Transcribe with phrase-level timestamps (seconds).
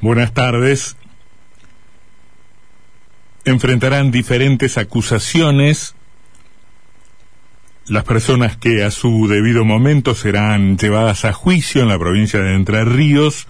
[0.00, 0.96] Buenas tardes.
[3.44, 5.94] Enfrentarán diferentes acusaciones
[7.86, 12.54] las personas que a su debido momento serán llevadas a juicio en la provincia de
[12.54, 13.46] Entre Ríos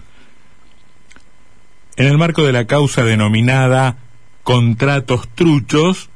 [1.95, 3.97] en el marco de la causa denominada
[4.43, 6.09] contratos truchos,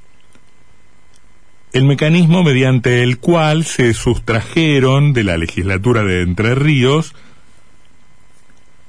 [1.71, 7.15] el mecanismo mediante el cual se sustrajeron de la legislatura de Entre Ríos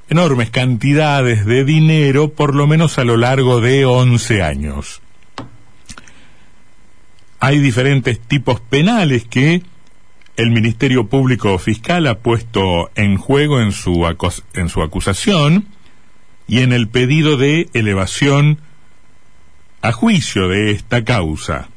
[0.09, 5.02] enormes cantidades de dinero, por lo menos a lo largo de 11 años.
[7.41, 9.62] Hay diferentes tipos penales que
[10.37, 14.06] el Ministerio Público Fiscal ha puesto en juego en su,
[14.55, 15.66] en su acusación
[16.47, 18.59] y en el pedido de elevación
[19.83, 21.69] a juicio de esta causa.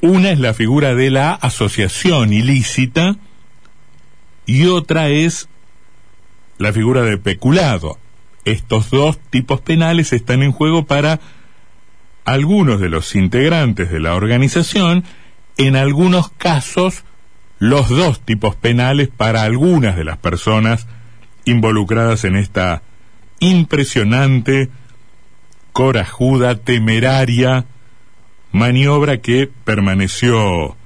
[0.00, 3.16] Una es la figura de la asociación ilícita
[4.46, 5.48] y otra es
[6.58, 7.98] la figura de peculado.
[8.44, 11.20] Estos dos tipos penales están en juego para
[12.24, 15.04] algunos de los integrantes de la organización,
[15.56, 17.04] en algunos casos
[17.58, 20.86] los dos tipos penales para algunas de las personas
[21.44, 22.82] involucradas en esta
[23.40, 24.68] impresionante,
[25.72, 27.64] corajuda, temeraria
[28.52, 30.76] maniobra que permaneció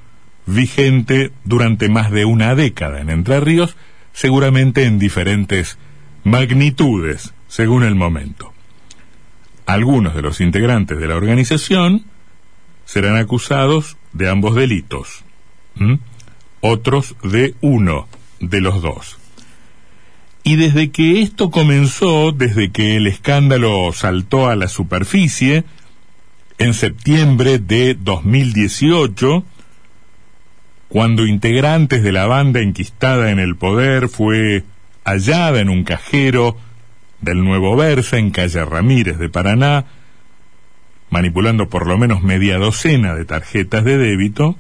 [0.47, 3.77] vigente durante más de una década en Entre Ríos
[4.12, 5.78] seguramente en diferentes
[6.24, 8.52] magnitudes, según el momento.
[9.66, 12.05] Algunos de los integrantes de la organización
[12.84, 15.24] serán acusados de ambos delitos,
[16.60, 18.08] otros de uno
[18.40, 19.18] de los dos.
[20.44, 25.64] Y desde que esto comenzó, desde que el escándalo saltó a la superficie,
[26.58, 29.44] en septiembre de 2018,
[30.93, 34.62] cuando integrantes de la banda enquistada en el poder fue
[35.05, 36.59] hallada en un cajero
[37.23, 39.87] del Nuevo Versa en calle Ramírez de Paraná,
[41.09, 44.58] manipulando por lo menos media docena de tarjetas de débito,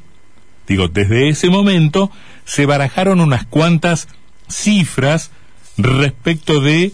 [0.66, 2.10] digo, desde ese momento
[2.46, 4.08] se barajaron unas cuantas
[4.48, 5.32] cifras
[5.76, 6.92] respecto de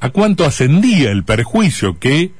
[0.00, 2.32] a cuánto ascendía el perjuicio que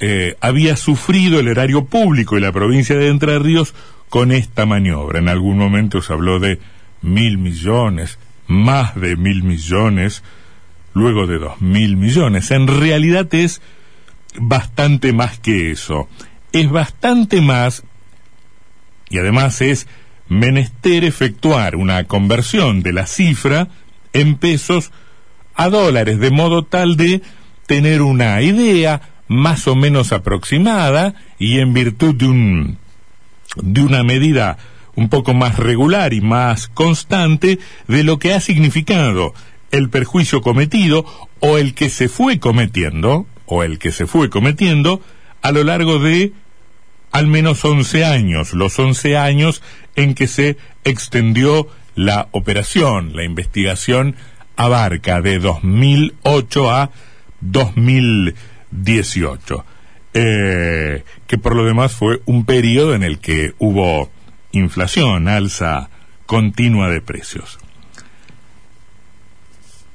[0.00, 3.74] eh, había sufrido el erario público y la provincia de Entre Ríos
[4.12, 5.20] con esta maniobra.
[5.20, 6.58] En algún momento se habló de
[7.00, 10.22] mil millones, más de mil millones,
[10.92, 12.50] luego de dos mil millones.
[12.50, 13.62] En realidad es
[14.38, 16.10] bastante más que eso.
[16.52, 17.84] Es bastante más
[19.08, 19.86] y además es
[20.28, 23.68] menester efectuar una conversión de la cifra
[24.12, 24.92] en pesos
[25.54, 27.22] a dólares, de modo tal de
[27.66, 32.81] tener una idea más o menos aproximada y en virtud de un
[33.56, 34.58] de una medida
[34.94, 37.58] un poco más regular y más constante
[37.88, 39.34] de lo que ha significado
[39.70, 41.06] el perjuicio cometido
[41.40, 45.00] o el que se fue cometiendo, o el que se fue cometiendo
[45.40, 46.32] a lo largo de
[47.10, 49.62] al menos 11 años, los 11 años
[49.96, 54.16] en que se extendió la operación, la investigación
[54.56, 56.90] abarca de 2008 a
[57.40, 59.64] 2018
[60.14, 64.10] eh, que por lo demás fue un periodo en el que hubo
[64.52, 65.88] inflación, alza
[66.26, 67.58] continua de precios.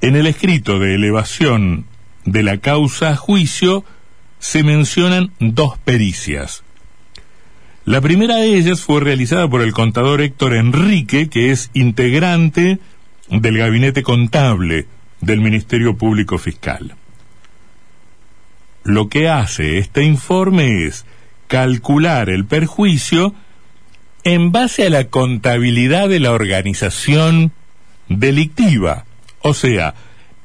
[0.01, 1.85] En el escrito de elevación
[2.25, 3.85] de la causa a juicio
[4.39, 6.63] se mencionan dos pericias.
[7.85, 12.79] La primera de ellas fue realizada por el contador Héctor Enrique, que es integrante
[13.29, 14.87] del gabinete contable
[15.21, 16.95] del Ministerio Público Fiscal
[18.87, 21.05] lo que hace este informe es
[21.47, 23.33] calcular el perjuicio
[24.23, 27.51] en base a la contabilidad de la organización
[28.09, 29.05] delictiva,
[29.41, 29.93] o sea,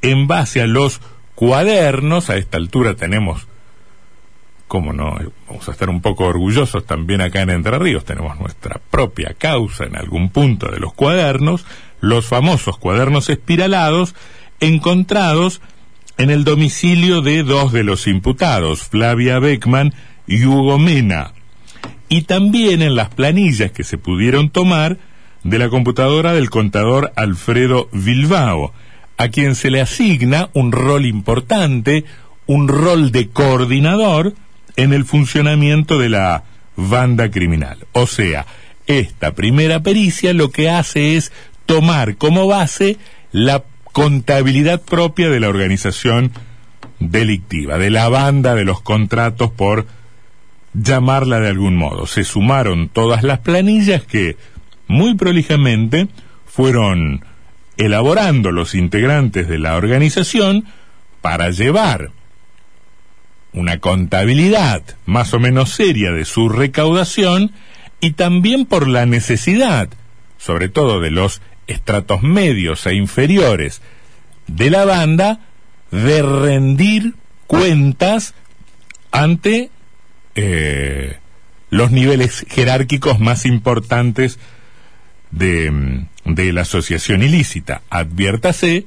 [0.03, 1.01] en base a los
[1.35, 3.47] cuadernos, a esta altura tenemos,
[4.67, 5.17] como no,
[5.49, 9.85] vamos a estar un poco orgullosos también acá en Entre Ríos, tenemos nuestra propia causa
[9.85, 11.65] en algún punto de los cuadernos,
[12.01, 14.15] los famosos cuadernos espiralados,
[14.61, 15.61] encontrados
[16.23, 19.93] en el domicilio de dos de los imputados, Flavia Beckman
[20.25, 21.33] y Hugo Mena,
[22.09, 24.99] y también en las planillas que se pudieron tomar
[25.43, 28.73] de la computadora del contador Alfredo Bilbao,
[29.17, 32.05] a quien se le asigna un rol importante,
[32.47, 34.35] un rol de coordinador
[34.77, 36.45] en el funcionamiento de la
[36.77, 37.79] banda criminal.
[37.91, 38.47] O sea,
[38.87, 41.33] esta primera pericia lo que hace es
[41.67, 42.97] tomar como base
[43.33, 46.33] la contabilidad propia de la organización
[46.99, 49.87] delictiva, de la banda de los contratos por
[50.75, 52.07] llamarla de algún modo.
[52.07, 54.37] Se sumaron todas las planillas que
[54.89, 56.09] muy prolijamente
[56.47, 57.25] fueron
[57.77, 60.67] elaborando los integrantes de la organización
[61.21, 62.11] para llevar
[63.53, 67.53] una contabilidad más o menos seria de su recaudación
[68.01, 69.89] y también por la necesidad,
[70.39, 73.83] sobre todo de los estratos medios e inferiores
[74.47, 75.41] de la banda,
[75.91, 77.15] de rendir
[77.47, 78.35] cuentas
[79.11, 79.71] ante
[80.35, 81.19] eh,
[81.71, 84.39] los niveles jerárquicos más importantes
[85.31, 87.83] de, de la asociación ilícita.
[87.91, 88.87] Adviértase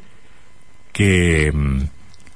[0.93, 1.51] que,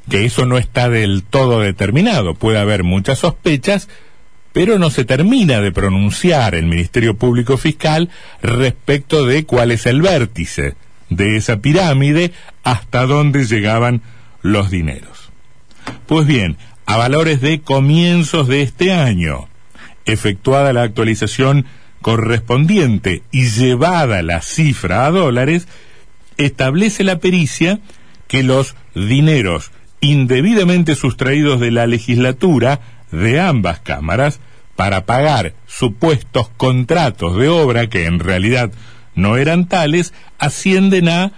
[0.10, 2.36] que eso no está del todo determinado.
[2.36, 3.90] Puede haber muchas sospechas,
[4.54, 8.10] pero no se termina de pronunciar el Ministerio Público Fiscal
[8.42, 10.76] respecto de cuál es el vértice
[11.10, 12.32] de esa pirámide,
[12.64, 14.02] hasta dónde llegaban
[14.42, 15.32] los dineros.
[16.06, 19.48] Pues bien, a valores de comienzos de este año,
[20.06, 21.66] efectuada la actualización
[22.02, 25.68] correspondiente y llevada la cifra a dólares,
[26.38, 27.80] establece la pericia
[28.28, 29.72] que los dineros
[30.02, 32.80] indebidamente sustraídos de la legislatura
[33.12, 34.40] de ambas cámaras
[34.76, 38.72] para pagar supuestos contratos de obra que en realidad
[39.16, 41.34] no eran tales, ascienden a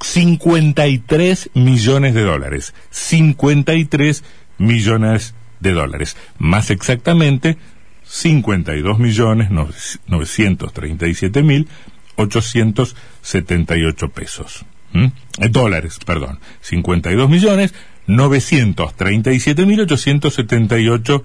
[0.00, 2.74] 53 millones de dólares.
[2.90, 4.22] 53
[4.58, 6.16] millones de dólares.
[6.38, 7.56] Más exactamente,
[8.04, 11.68] 52 millones 937 mil
[12.16, 14.64] 878 pesos.
[14.92, 15.06] ¿Mm?
[15.40, 16.38] Eh, dólares, perdón.
[16.60, 17.74] 52 millones
[18.06, 21.24] 937 mil 878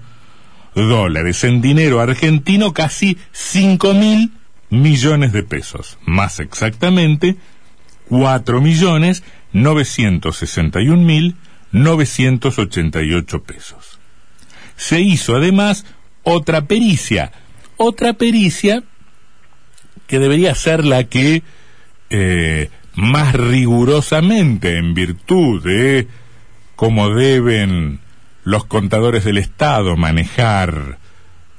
[0.74, 1.44] dólares.
[1.44, 4.32] En dinero argentino casi 5 mil
[4.70, 5.98] millones de pesos.
[6.04, 7.36] Más exactamente
[8.08, 9.22] 4 millones
[9.52, 11.36] 961 mil
[11.72, 13.98] 988 pesos.
[14.76, 15.84] Se hizo además
[16.22, 17.32] otra pericia,
[17.76, 18.82] otra pericia
[20.06, 21.42] que debería ser la que
[22.10, 26.08] eh, más rigurosamente, en virtud de
[26.80, 28.00] cómo deben
[28.42, 30.96] los contadores del Estado manejar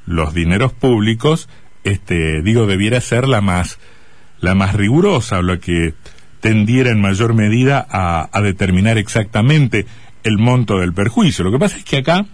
[0.07, 1.47] los dineros públicos,
[1.83, 3.77] este, digo, debiera ser la más,
[4.39, 5.94] la más rigurosa, o la que
[6.39, 9.85] tendiera en mayor medida a, determinar exactamente
[10.23, 11.44] el monto del perjuicio.
[11.44, 12.25] Lo que pasa es que acá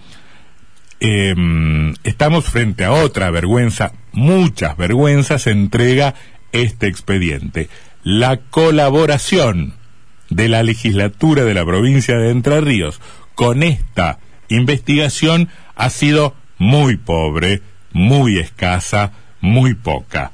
[1.01, 1.35] eh,
[2.05, 6.15] estamos frente a otra vergüenza, muchas vergüenzas, entrega
[6.53, 7.67] este expediente.
[8.05, 9.73] La colaboración
[10.29, 12.99] de la legislatura de la provincia de Entre Ríos
[13.35, 14.19] con esta
[14.49, 17.61] investigación ha sido muy pobre,
[17.93, 20.31] muy escasa, muy poca.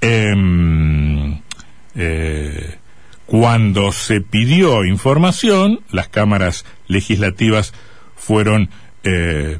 [0.00, 1.40] Em,
[1.94, 2.76] eh,
[3.26, 7.74] cuando se pidió información, las cámaras legislativas
[8.16, 8.70] fueron
[9.04, 9.58] eh,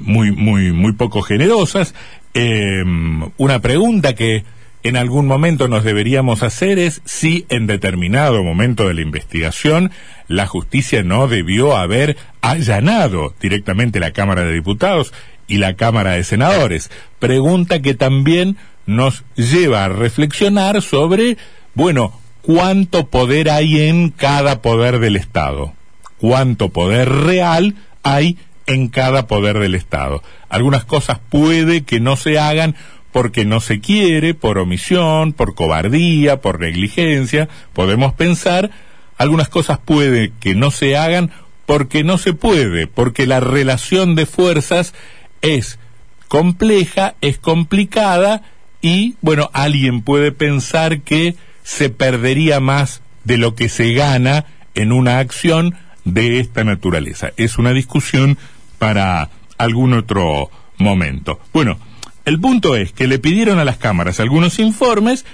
[0.00, 1.94] muy, muy, muy poco generosas.
[2.32, 4.44] Em, una pregunta que
[4.84, 9.90] en algún momento nos deberíamos hacer es si en determinado momento de la investigación
[10.28, 15.14] la justicia no debió haber allanado directamente la Cámara de Diputados
[15.48, 16.90] y la Cámara de Senadores.
[17.18, 21.38] Pregunta que también nos lleva a reflexionar sobre,
[21.72, 25.72] bueno, cuánto poder hay en cada poder del Estado,
[26.18, 30.22] cuánto poder real hay en cada poder del Estado.
[30.50, 32.76] Algunas cosas puede que no se hagan
[33.14, 38.72] porque no se quiere, por omisión, por cobardía, por negligencia, podemos pensar,
[39.16, 41.30] algunas cosas puede que no se hagan
[41.64, 44.94] porque no se puede, porque la relación de fuerzas
[45.42, 45.78] es
[46.26, 48.42] compleja, es complicada
[48.82, 54.90] y, bueno, alguien puede pensar que se perdería más de lo que se gana en
[54.90, 57.30] una acción de esta naturaleza.
[57.36, 58.38] Es una discusión
[58.80, 61.38] para algún otro momento.
[61.52, 61.78] Bueno,
[62.24, 65.24] el punto es que le pidieron a las cámaras algunos informes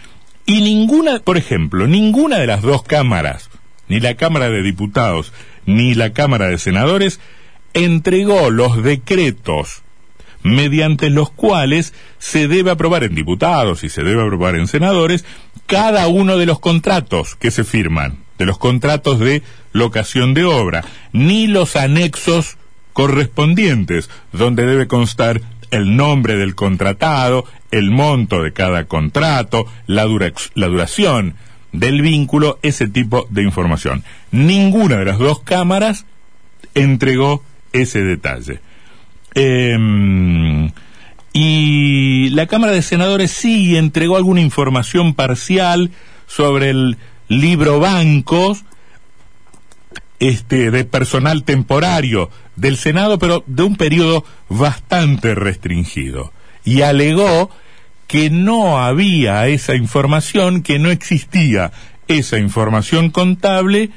[0.46, 3.50] y ninguna, por ejemplo, ninguna de las dos cámaras,
[3.88, 5.32] ni la Cámara de Diputados
[5.66, 7.20] ni la Cámara de Senadores,
[7.74, 9.82] entregó los decretos
[10.42, 15.24] mediante los cuales se debe aprobar en diputados y se debe aprobar en senadores
[15.66, 19.42] cada uno de los contratos que se firman, de los contratos de
[19.72, 20.82] locación de obra,
[21.12, 22.56] ni los anexos
[22.92, 31.34] correspondientes, donde debe constar el nombre del contratado, el monto de cada contrato, la, duración
[31.72, 34.04] del vínculo, ese tipo de información.
[34.30, 36.06] Ninguna de las dos cámaras
[36.74, 38.60] entregó ese detalle.
[39.34, 40.72] Em,
[41.32, 45.92] y la Cámara de Senadores sí entregó alguna información parcial
[46.26, 46.98] sobre el
[47.28, 48.64] libro bancos,
[50.18, 56.32] este, de personal temporario del Senado, pero de un periodo bastante restringido.
[56.64, 57.50] Y alegó
[58.06, 61.72] que no había esa información, que no existía
[62.06, 63.90] esa información contable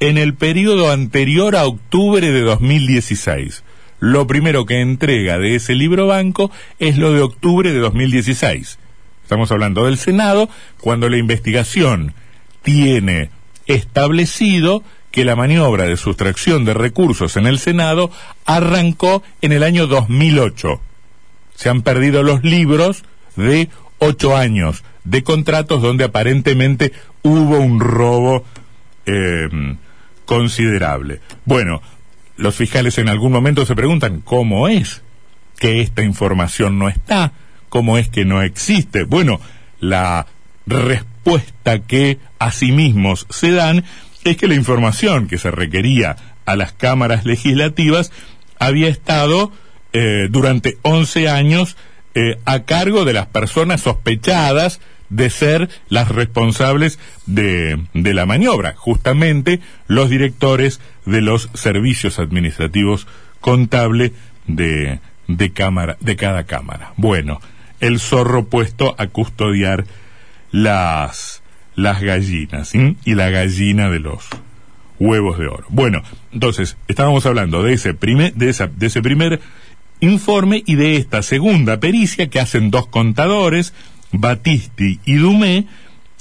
[0.00, 3.62] en el periodo anterior a octubre de 2016.
[4.00, 8.78] Lo primero que entrega de ese libro banco es lo de octubre de 2016.
[9.22, 10.48] Estamos hablando del Senado,
[10.80, 12.14] cuando la investigación
[12.62, 13.30] tiene
[13.66, 18.10] establecido que la maniobra de sustracción de recursos en el Senado
[18.44, 20.80] arrancó en el año 2008.
[21.54, 23.04] Se han perdido los libros
[23.36, 28.44] de ocho años de contratos donde aparentemente hubo un robo
[29.06, 29.48] eh,
[30.24, 31.20] considerable.
[31.44, 31.80] Bueno,
[32.36, 35.02] los fiscales en algún momento se preguntan cómo es
[35.58, 37.32] que esta información no está,
[37.68, 39.04] cómo es que no existe.
[39.04, 39.40] Bueno,
[39.80, 40.26] la
[40.66, 43.84] respuesta que a sí mismos se dan
[44.30, 48.12] es que la información que se requería a las cámaras legislativas
[48.58, 49.52] había estado
[49.92, 51.76] eh, durante 11 años
[52.14, 58.74] eh, a cargo de las personas sospechadas de ser las responsables de, de la maniobra,
[58.76, 63.06] justamente los directores de los servicios administrativos
[63.40, 64.12] contable
[64.46, 66.92] de, de, cámara, de cada cámara.
[66.96, 67.40] Bueno,
[67.80, 69.86] el zorro puesto a custodiar
[70.50, 71.42] las,
[71.78, 74.26] las gallinas y la gallina de los
[74.98, 75.64] huevos de oro.
[75.68, 79.40] Bueno, entonces, estábamos hablando de ese primer, de, ese primer
[80.00, 83.74] informe y de esta segunda pericia que hacen dos contadores,
[84.10, 85.66] Batisti y Dumé,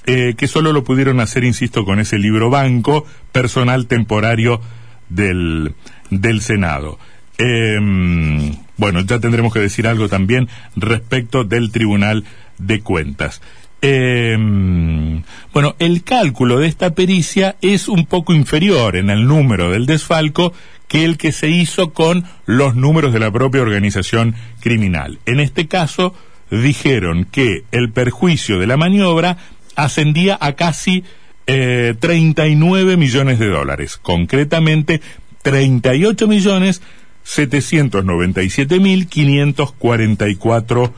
[0.05, 4.61] eh, que solo lo pudieron hacer, insisto, con ese libro banco personal temporario
[5.09, 5.73] del,
[6.11, 6.99] del Senado.
[7.39, 12.25] Em, bueno, ya tendremos que decir algo también respecto del Tribunal
[12.59, 13.41] de Cuentas.
[13.81, 19.85] Em, bueno, el cálculo de esta pericia es un poco inferior en el número del
[19.85, 20.53] desfalco
[20.87, 25.19] que el que se hizo con los números de la propia organización criminal.
[25.25, 26.15] En este caso,
[26.49, 29.37] dijeron que el perjuicio de la maniobra
[29.75, 31.03] ascendía a casi
[31.45, 35.01] eh, 39 millones de dólares, concretamente
[35.43, 36.81] 38 millones
[37.23, 40.93] 797 mil 544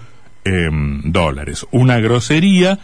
[0.49, 0.69] eh,
[1.03, 1.65] dólares.
[1.71, 2.79] Una grosería,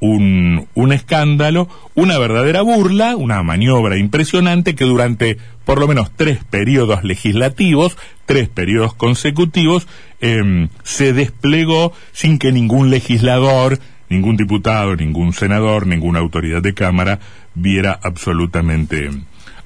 [0.00, 6.44] un, un escándalo, una verdadera burla, una maniobra impresionante que durante por lo menos tres
[6.44, 7.96] periodos legislativos,
[8.26, 9.86] tres periodos consecutivos,
[10.20, 17.20] eh, se desplegó sin que ningún legislador, ningún diputado, ningún senador, ninguna autoridad de Cámara
[17.54, 19.10] viera absolutamente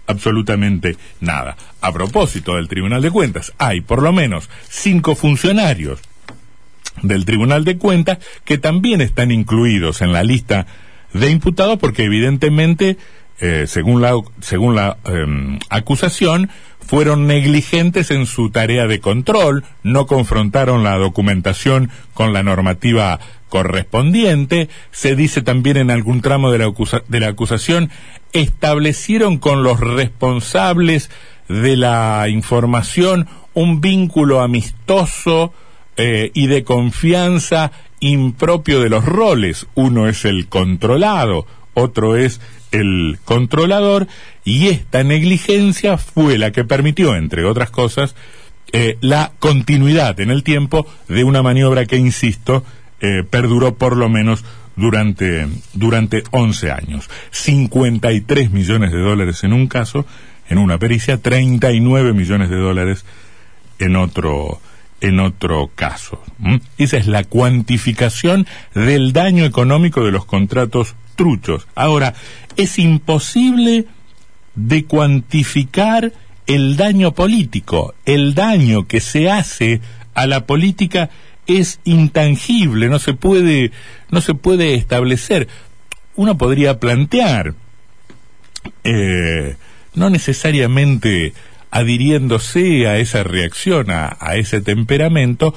[0.06, 1.56] absolutamente nada.
[1.80, 6.00] A propósito del Tribunal de Cuentas, hay por lo menos cinco funcionarios
[7.00, 10.66] del Tribunal de Cuentas que también están incluidos en la lista
[11.12, 12.96] de imputados porque evidentemente,
[13.40, 16.50] eh, según la, según la em, acusación,
[16.86, 24.68] fueron negligentes en su tarea de control, no confrontaron la documentación con la normativa correspondiente,
[24.90, 26.72] se dice también en algún tramo de la,
[27.08, 27.90] de la acusación,
[28.32, 31.10] establecieron con los responsables
[31.48, 35.52] de la información un vínculo amistoso
[35.96, 39.66] eh, y de confianza impropio de los roles.
[39.74, 42.40] Uno es el controlado, otro es
[42.72, 44.06] el controlador,
[44.44, 48.14] y esta negligencia fue la que permitió, entre otras cosas,
[48.72, 52.64] eh, la continuidad en el tiempo de una maniobra que, insisto,
[53.00, 54.44] eh, perduró por lo menos
[54.76, 57.10] durante, durante 11 años.
[57.30, 60.06] 53 millones de dólares en un caso,
[60.48, 63.04] en una pericia, 39 millones de dólares
[63.78, 64.60] en otro,
[65.02, 66.22] en otro caso.
[66.78, 71.66] Esa es la cuantificación del daño económico de los contratos truchos.
[71.74, 72.14] Ahora,
[72.56, 73.86] es imposible
[74.54, 76.12] de cuantificar
[76.46, 79.80] el daño político, el daño que se hace
[80.14, 81.10] a la política
[81.46, 83.72] es intangible, no se puede,
[84.10, 85.48] no se puede establecer.
[86.14, 87.54] Uno podría plantear,
[88.84, 89.56] eh,
[89.94, 91.32] no necesariamente
[91.72, 95.54] adhiriéndose a esa reacción, a, ese temperamento,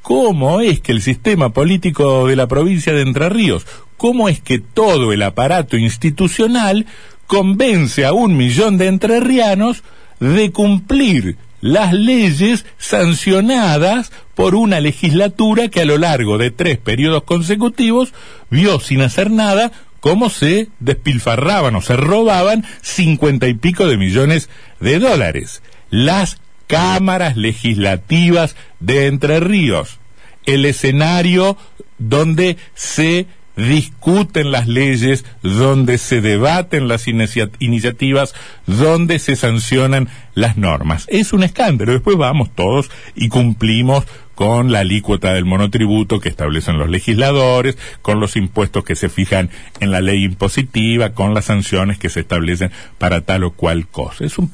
[0.00, 4.60] cómo es que el sistema político de la provincia de Entre Ríos, cómo es que
[4.60, 6.86] todo el aparato institucional
[7.26, 9.82] convence a un millón de entrerrianos
[10.20, 17.24] de cumplir las leyes sancionadas por una legislatura que a lo largo de tres periodos
[17.24, 18.14] consecutivos
[18.50, 19.72] vio sin hacer nada
[20.06, 24.48] cómo se despilfarraban o se robaban cincuenta y pico de millones
[24.78, 25.64] de dólares.
[25.90, 29.98] Las cámaras legislativas de Entre Ríos,
[30.44, 31.58] el escenario
[31.98, 38.32] donde se discuten las leyes, donde se debaten las iniciativas,
[38.68, 41.06] donde se sancionan las normas.
[41.08, 41.94] Es un escándalo.
[41.94, 44.04] Después vamos todos y cumplimos
[44.36, 49.48] con la alícuota del monotributo que establecen los legisladores, con los impuestos que se fijan
[49.80, 54.26] en la ley impositiva, con las sanciones que se establecen para tal o cual cosa.
[54.26, 54.52] Es un,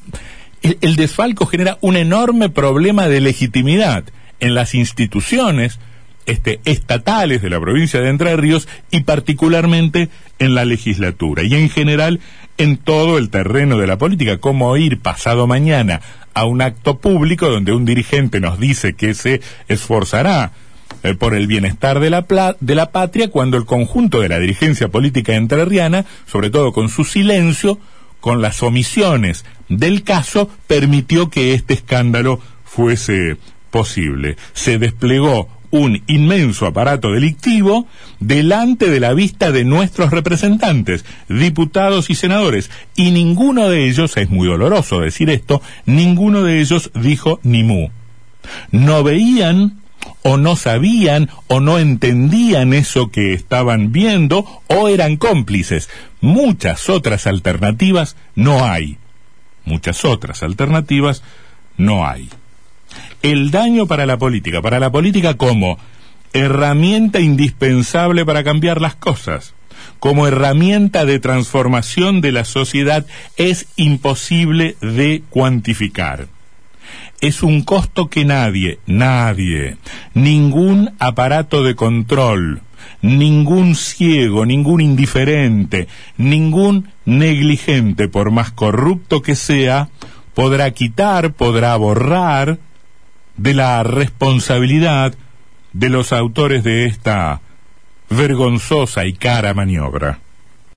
[0.61, 4.05] el desfalco genera un enorme problema de legitimidad
[4.39, 5.79] en las instituciones
[6.25, 10.07] este, estatales de la provincia de Entre Ríos y particularmente
[10.39, 12.21] en la legislatura y en general
[12.57, 15.99] en todo el terreno de la política, como ir pasado mañana
[16.33, 20.51] a un acto público donde un dirigente nos dice que se esforzará
[21.03, 22.25] eh, por el bienestar de la,
[22.59, 27.03] de la patria cuando el conjunto de la dirigencia política entrerriana, sobre todo con su
[27.03, 27.79] silencio,
[28.19, 33.37] con las omisiones del caso, permitió que este escándalo fuese
[33.69, 34.37] posible.
[34.53, 37.87] Se desplegó un inmenso aparato delictivo
[38.19, 44.29] delante de la vista de nuestros representantes, diputados y senadores, y ninguno de ellos, es
[44.29, 47.89] muy doloroso decir esto, ninguno de ellos dijo ni mu.
[48.69, 49.79] No veían
[50.21, 55.89] o no sabían o no entendían eso que estaban viendo o eran cómplices.
[56.21, 58.99] Muchas otras alternativas no hay.
[59.65, 61.23] Muchas otras alternativas
[61.77, 62.29] no hay
[63.23, 65.79] el daño para la política, para la política como
[66.33, 69.55] herramienta indispensable para cambiar las cosas,
[69.99, 73.05] como herramienta de transformación de la sociedad,
[73.37, 76.27] es imposible de cuantificar.
[77.21, 79.77] Es un costo que nadie, nadie,
[80.13, 82.61] ningún aparato de control,
[83.01, 85.87] ningún ciego, ningún indiferente,
[86.17, 89.87] ningún negligente, por más corrupto que sea,
[90.33, 92.57] podrá quitar, podrá borrar,
[93.37, 95.13] de la responsabilidad
[95.73, 97.41] de los autores de esta
[98.09, 100.19] vergonzosa y cara maniobra.